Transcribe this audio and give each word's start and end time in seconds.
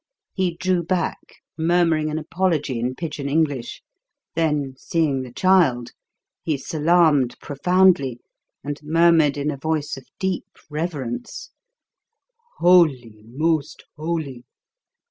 He 0.33 0.55
drew 0.55 0.81
back, 0.81 1.19
murmuring 1.59 2.09
an 2.09 2.17
apology 2.17 2.79
in 2.79 2.95
pidgin 2.95 3.29
English, 3.29 3.83
then, 4.33 4.73
seeing 4.75 5.21
the 5.21 5.31
child, 5.31 5.91
he 6.41 6.57
salaamed 6.57 7.35
profoundly 7.39 8.19
and 8.63 8.79
murmured 8.81 9.37
in 9.37 9.51
a 9.51 9.57
voice 9.57 9.97
of 9.97 10.07
deep 10.17 10.47
reverence, 10.71 11.51
"Holy, 12.57 13.21
most 13.27 13.83
holy!" 13.95 14.43